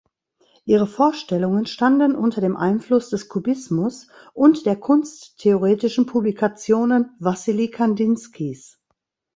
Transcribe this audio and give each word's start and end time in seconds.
Ihre 0.65 0.87
Vorstellungen 0.87 1.67
standen 1.67 2.15
unter 2.15 2.41
dem 2.41 2.57
Einfluss 2.57 3.09
des 3.11 3.29
Kubismus 3.29 4.07
und 4.33 4.65
der 4.65 4.77
kunsttheoretischen 4.79 6.07
Publikationen 6.07 7.11
Wassily 7.19 7.69
Kandinskys. 7.69 8.79